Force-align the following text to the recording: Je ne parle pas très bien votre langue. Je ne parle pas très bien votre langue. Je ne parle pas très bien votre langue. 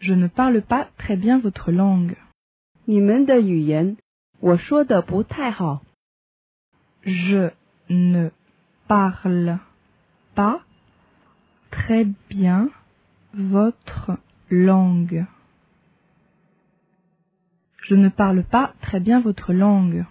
Je 0.00 0.14
ne 0.14 0.28
parle 0.28 0.62
pas 0.62 0.88
très 0.98 1.16
bien 1.16 1.40
votre 1.40 1.72
langue. 1.72 2.16
Je 7.04 7.50
ne 7.90 8.30
parle 8.88 9.58
pas 10.34 10.62
très 11.70 12.06
bien 12.30 12.70
votre 13.34 14.18
langue. 14.50 15.26
Je 17.82 17.94
ne 17.94 18.08
parle 18.08 18.44
pas 18.44 18.74
très 18.82 19.00
bien 19.00 19.20
votre 19.20 19.52
langue. 19.52 20.04